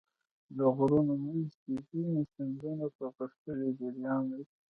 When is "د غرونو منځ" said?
0.57-1.51